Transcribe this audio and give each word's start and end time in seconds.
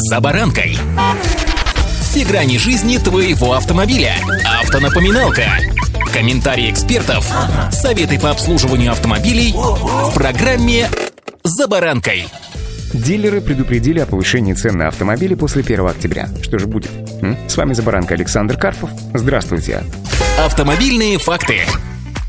«За 0.00 0.20
баранкой». 0.20 0.78
Все 2.00 2.24
грани 2.24 2.56
жизни 2.56 2.98
твоего 2.98 3.54
автомобиля. 3.54 4.14
Автонапоминалка. 4.62 5.42
Комментарии 6.12 6.70
экспертов. 6.70 7.28
Советы 7.72 8.20
по 8.20 8.30
обслуживанию 8.30 8.92
автомобилей 8.92 9.52
в 9.52 10.14
программе 10.14 10.88
«За 11.42 11.66
баранкой». 11.66 12.28
Дилеры 12.92 13.40
предупредили 13.40 13.98
о 13.98 14.06
повышении 14.06 14.54
цен 14.54 14.78
на 14.78 14.86
автомобили 14.86 15.34
после 15.34 15.62
1 15.62 15.88
октября. 15.88 16.28
Что 16.42 16.60
же 16.60 16.68
будет? 16.68 16.92
М? 17.20 17.36
С 17.48 17.56
вами 17.56 17.72
«За 17.72 17.82
баранкой» 17.82 18.18
Александр 18.18 18.56
Карпов. 18.56 18.90
Здравствуйте. 19.14 19.82
Автомобильные 20.38 21.18
факты. 21.18 21.62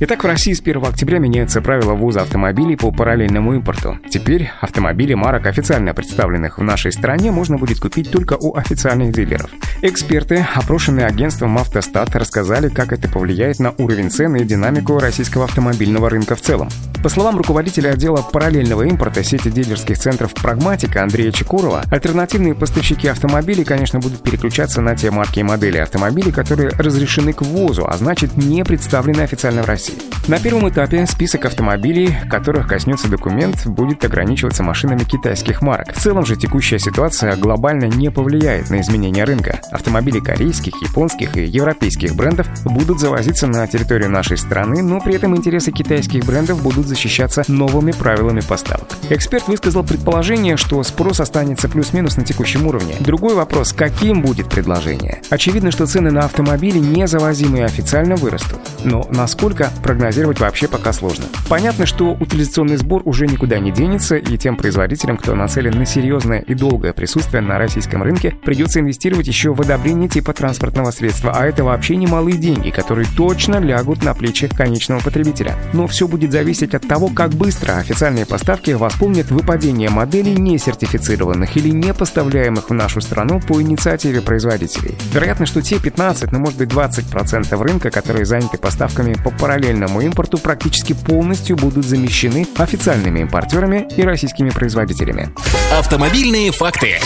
Итак, 0.01 0.23
в 0.23 0.27
России 0.27 0.53
с 0.53 0.61
1 0.61 0.81
октября 0.85 1.19
меняются 1.19 1.61
правила 1.61 1.93
ввоза 1.93 2.21
автомобилей 2.21 2.77
по 2.77 2.89
параллельному 2.89 3.55
импорту. 3.55 3.99
Теперь 4.09 4.49
автомобили 4.61 5.13
марок, 5.13 5.45
официально 5.45 5.93
представленных 5.93 6.57
в 6.57 6.63
нашей 6.63 6.93
стране, 6.93 7.31
можно 7.31 7.57
будет 7.57 7.81
купить 7.81 8.09
только 8.09 8.37
у 8.39 8.55
официальных 8.55 9.11
дилеров. 9.11 9.49
Эксперты, 9.81 10.47
опрошенные 10.55 11.05
агентством 11.05 11.57
«Автостат», 11.57 12.15
рассказали, 12.15 12.69
как 12.69 12.93
это 12.93 13.09
повлияет 13.09 13.59
на 13.59 13.73
уровень 13.77 14.09
цен 14.09 14.37
и 14.37 14.45
динамику 14.45 14.99
российского 14.99 15.43
автомобильного 15.43 16.09
рынка 16.09 16.37
в 16.37 16.41
целом. 16.41 16.69
По 17.03 17.09
словам 17.09 17.37
руководителя 17.37 17.91
отдела 17.91 18.17
параллельного 18.17 18.83
импорта 18.83 19.23
сети 19.23 19.49
дилерских 19.49 19.97
центров 19.97 20.33
«Прагматика» 20.33 21.03
Андрея 21.03 21.31
Чекурова, 21.31 21.83
альтернативные 21.89 22.55
поставщики 22.55 23.07
автомобилей, 23.07 23.63
конечно, 23.63 23.99
будут 23.99 24.21
переключаться 24.21 24.79
на 24.81 24.95
те 24.95 25.11
марки 25.11 25.39
и 25.39 25.43
модели 25.43 25.77
автомобилей, 25.77 26.31
которые 26.31 26.69
разрешены 26.69 27.31
к 27.33 27.41
ввозу, 27.41 27.85
а 27.87 27.97
значит 27.97 28.35
не 28.37 28.63
представлены 28.63 29.21
официально 29.21 29.63
в 29.63 29.67
России. 29.67 29.88
России. 29.89 30.18
На 30.27 30.39
первом 30.39 30.69
этапе 30.69 31.05
список 31.07 31.45
автомобилей, 31.45 32.15
которых 32.29 32.67
коснется 32.67 33.07
документ, 33.09 33.65
будет 33.65 34.05
ограничиваться 34.05 34.61
машинами 34.61 35.03
китайских 35.03 35.61
марок. 35.61 35.93
В 35.93 35.99
целом 35.99 36.25
же 36.25 36.35
текущая 36.35 36.77
ситуация 36.77 37.35
глобально 37.35 37.85
не 37.85 38.11
повлияет 38.11 38.69
на 38.69 38.81
изменение 38.81 39.23
рынка. 39.23 39.59
Автомобили 39.71 40.19
корейских, 40.19 40.73
японских 40.81 41.35
и 41.35 41.45
европейских 41.45 42.15
брендов 42.15 42.47
будут 42.63 42.99
завозиться 42.99 43.47
на 43.47 43.65
территорию 43.67 44.11
нашей 44.11 44.37
страны, 44.37 44.83
но 44.83 44.99
при 44.99 45.15
этом 45.15 45.35
интересы 45.35 45.71
китайских 45.71 46.25
брендов 46.25 46.61
будут 46.61 46.87
защищаться 46.87 47.43
новыми 47.47 47.91
правилами 47.91 48.41
поставок. 48.41 48.87
Эксперт 49.09 49.47
высказал 49.47 49.83
предположение, 49.83 50.57
что 50.57 50.83
спрос 50.83 51.19
останется 51.19 51.69
плюс-минус 51.69 52.17
на 52.17 52.23
текущем 52.23 52.67
уровне. 52.67 52.95
Другой 52.99 53.33
вопрос, 53.33 53.73
каким 53.73 54.21
будет 54.21 54.49
предложение? 54.49 55.21
Очевидно, 55.29 55.71
что 55.71 55.87
цены 55.87 56.11
на 56.11 56.21
автомобили, 56.21 56.77
не 56.77 57.07
завозимые 57.07 57.65
официально, 57.65 58.15
вырастут. 58.15 58.59
Но 58.83 59.07
насколько 59.09 59.71
прогнозировать 60.19 60.39
вообще 60.39 60.67
пока 60.67 60.93
сложно. 60.93 61.25
Понятно, 61.47 61.85
что 61.85 62.11
утилизационный 62.11 62.77
сбор 62.77 63.01
уже 63.05 63.25
никуда 63.27 63.59
не 63.59 63.71
денется, 63.71 64.15
и 64.15 64.37
тем 64.37 64.57
производителям, 64.57 65.17
кто 65.17 65.35
нацелен 65.35 65.77
на 65.77 65.85
серьезное 65.85 66.39
и 66.39 66.53
долгое 66.53 66.93
присутствие 66.93 67.41
на 67.41 67.57
российском 67.57 68.03
рынке, 68.03 68.35
придется 68.43 68.79
инвестировать 68.79 69.27
еще 69.27 69.53
в 69.53 69.61
одобрение 69.61 70.09
типа 70.09 70.33
транспортного 70.33 70.91
средства, 70.91 71.31
а 71.35 71.45
это 71.45 71.63
вообще 71.63 71.95
немалые 71.95 72.37
деньги, 72.37 72.69
которые 72.69 73.07
точно 73.15 73.59
лягут 73.59 74.03
на 74.03 74.13
плечи 74.13 74.47
конечного 74.47 74.99
потребителя. 74.99 75.55
Но 75.73 75.87
все 75.87 76.07
будет 76.07 76.31
зависеть 76.31 76.75
от 76.75 76.87
того, 76.87 77.09
как 77.09 77.31
быстро 77.31 77.77
официальные 77.77 78.25
поставки 78.25 78.71
восполнят 78.71 79.31
выпадение 79.31 79.89
моделей 79.89 80.35
не 80.35 80.57
сертифицированных 80.57 81.55
или 81.57 81.69
не 81.69 81.93
поставляемых 81.93 82.69
в 82.69 82.73
нашу 82.73 83.01
страну 83.01 83.39
по 83.39 83.61
инициативе 83.61 84.21
производителей. 84.21 84.95
Вероятно, 85.13 85.45
что 85.45 85.61
те 85.61 85.79
15, 85.79 86.31
ну 86.31 86.39
может 86.39 86.57
быть 86.57 86.69
20% 86.69 87.63
рынка, 87.63 87.89
которые 87.89 88.25
заняты 88.25 88.57
поставками 88.57 89.13
по 89.13 89.31
параллельному 89.31 89.98
импорту 90.01 90.37
практически 90.37 90.93
полностью 90.93 91.55
будут 91.55 91.85
замещены 91.85 92.47
официальными 92.57 93.19
импортерами 93.19 93.87
и 93.95 94.03
российскими 94.03 94.49
производителями. 94.49 95.29
Автомобильные 95.77 96.51
факты. 96.51 96.99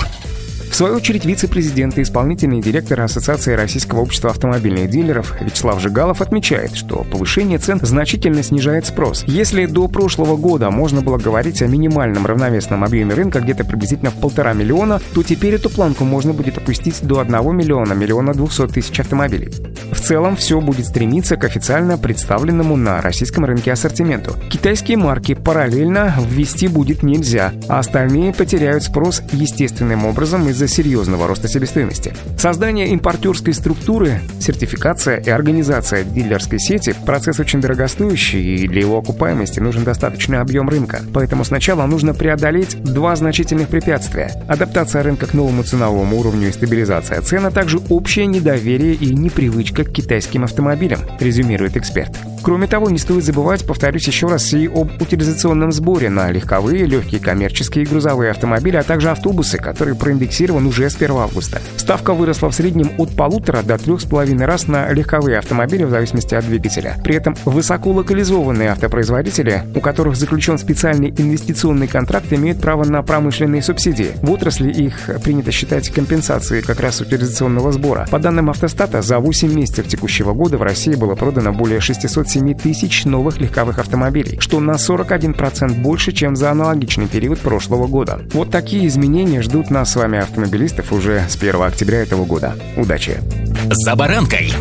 В 0.73 0.75
свою 0.75 0.95
очередь, 0.95 1.23
вице-президент 1.23 1.99
и 1.99 2.01
исполнительный 2.01 2.59
директор 2.59 2.99
Ассоциации 3.01 3.53
Российского 3.53 3.99
общества 3.99 4.31
автомобильных 4.31 4.89
дилеров 4.89 5.39
Вячеслав 5.39 5.79
Жигалов 5.79 6.19
отмечает, 6.19 6.75
что 6.75 7.05
повышение 7.11 7.59
цен 7.59 7.79
значительно 7.83 8.41
снижает 8.41 8.87
спрос. 8.87 9.23
Если 9.27 9.67
до 9.67 9.87
прошлого 9.87 10.35
года 10.35 10.71
можно 10.71 11.01
было 11.01 11.19
говорить 11.19 11.61
о 11.61 11.67
минимальном 11.67 12.25
равновесном 12.25 12.83
объеме 12.83 13.13
рынка 13.13 13.41
где-то 13.41 13.65
приблизительно 13.65 14.09
в 14.09 14.15
полтора 14.15 14.53
миллиона, 14.53 14.99
то 15.13 15.21
теперь 15.21 15.53
эту 15.53 15.69
планку 15.69 16.05
можно 16.05 16.33
будет 16.33 16.57
опустить 16.57 17.03
до 17.03 17.19
1 17.19 17.55
миллиона, 17.55 17.93
миллиона 17.93 18.33
200 18.33 18.69
тысяч 18.69 18.99
автомобилей. 18.99 19.51
В 19.91 19.99
целом, 19.99 20.35
все 20.35 20.59
будет 20.59 20.87
стремиться 20.87 21.37
к 21.37 21.43
официально 21.43 21.99
представленному 21.99 22.75
на 22.75 22.99
российском 22.99 23.45
рынке 23.45 23.71
ассортименту. 23.71 24.33
Китайские 24.49 24.97
марки 24.97 25.35
параллельно 25.35 26.15
ввести 26.27 26.67
будет 26.67 27.03
нельзя, 27.03 27.53
а 27.69 27.77
остальные 27.77 28.33
потеряют 28.33 28.83
спрос 28.83 29.21
естественным 29.31 30.07
образом 30.07 30.49
из-за 30.49 30.62
серьезного 30.67 31.27
роста 31.27 31.47
себестоимости. 31.47 32.13
Создание 32.37 32.89
импортерской 32.89 33.53
структуры, 33.53 34.19
сертификация 34.39 35.17
и 35.17 35.29
организация 35.29 36.03
дилерской 36.03 36.59
сети– 36.59 36.95
процесс 37.05 37.39
очень 37.39 37.61
дорогостоящий, 37.61 38.55
и 38.55 38.67
для 38.67 38.81
его 38.81 38.97
окупаемости 38.97 39.59
нужен 39.59 39.83
достаточный 39.83 40.39
объем 40.39 40.69
рынка. 40.69 41.01
Поэтому 41.13 41.43
сначала 41.43 41.85
нужно 41.85 42.13
преодолеть 42.13 42.81
два 42.83 43.15
значительных 43.15 43.67
препятствия– 43.67 44.31
адаптация 44.47 45.03
рынка 45.03 45.27
к 45.27 45.33
новому 45.33 45.63
ценовому 45.63 46.19
уровню 46.19 46.49
и 46.49 46.51
стабилизация 46.51 47.21
цен, 47.21 47.45
а 47.45 47.51
также 47.51 47.79
общее 47.89 48.25
недоверие 48.25 48.93
и 48.93 49.13
непривычка 49.13 49.83
к 49.83 49.91
китайским 49.91 50.43
автомобилям, 50.43 50.99
резюмирует 51.19 51.77
эксперт. 51.77 52.11
Кроме 52.43 52.67
того, 52.67 52.89
не 52.89 52.97
стоит 52.97 53.23
забывать, 53.23 53.65
повторюсь 53.65 54.05
еще 54.05 54.27
раз, 54.27 54.53
и 54.53 54.67
об 54.67 55.01
утилизационном 55.01 55.71
сборе 55.71 56.09
на 56.09 56.29
легковые, 56.29 56.85
легкие 56.85 57.21
коммерческие 57.21 57.85
и 57.85 57.87
грузовые 57.87 58.31
автомобили, 58.31 58.75
а 58.75 58.83
также 58.83 59.11
автобусы, 59.11 59.57
который 59.57 59.95
проиндексирован 59.95 60.67
уже 60.67 60.89
с 60.89 60.97
1 60.97 61.11
августа. 61.11 61.61
Ставка 61.77 62.13
выросла 62.13 62.49
в 62.49 62.53
среднем 62.53 62.91
от 62.97 63.15
полутора 63.15 63.63
до 63.63 63.77
трех 63.77 64.01
с 64.01 64.03
половиной 64.03 64.45
раз 64.45 64.67
на 64.67 64.91
легковые 64.91 65.37
автомобили 65.37 65.85
в 65.85 65.89
зависимости 65.89 66.35
от 66.35 66.45
двигателя. 66.45 66.97
При 67.01 67.15
этом 67.15 67.37
высоколокализованные 67.45 68.71
автопроизводители, 68.71 69.63
у 69.73 69.79
которых 69.79 70.17
заключен 70.17 70.57
специальный 70.57 71.13
инвестиционный 71.17 71.87
контракт, 71.87 72.33
имеют 72.33 72.59
право 72.59 72.83
на 72.83 73.03
промышленные 73.03 73.61
субсидии. 73.61 74.11
В 74.21 74.29
отрасли 74.29 74.69
их 74.69 75.09
принято 75.23 75.53
считать 75.53 75.89
компенсацией 75.89 76.61
как 76.61 76.81
раз 76.81 76.99
утилизационного 76.99 77.71
сбора. 77.71 78.05
По 78.11 78.19
данным 78.19 78.49
автостата, 78.49 79.01
за 79.01 79.19
8 79.19 79.53
месяцев 79.53 79.87
текущего 79.87 80.33
года 80.33 80.57
в 80.57 80.61
России 80.61 80.95
было 80.95 81.15
продано 81.15 81.53
более 81.53 81.79
600 81.79 82.32
7 82.33 82.55
тысяч 82.55 83.05
новых 83.05 83.39
легковых 83.39 83.77
автомобилей, 83.77 84.39
что 84.39 84.59
на 84.59 84.71
41% 84.71 85.81
больше, 85.81 86.11
чем 86.11 86.35
за 86.35 86.49
аналогичный 86.49 87.07
период 87.07 87.39
прошлого 87.39 87.85
года. 87.85 88.21
Вот 88.33 88.49
такие 88.49 88.87
изменения 88.87 89.43
ждут 89.43 89.69
нас 89.69 89.91
с 89.91 89.95
вами 89.95 90.17
автомобилистов 90.17 90.91
уже 90.91 91.25
с 91.29 91.35
1 91.35 91.61
октября 91.61 91.99
этого 91.99 92.25
года. 92.25 92.55
Удачи! 92.75 93.19
За 93.69 93.95
баранкой! 93.95 94.51